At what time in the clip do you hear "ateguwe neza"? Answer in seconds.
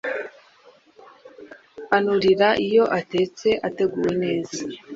3.67-4.59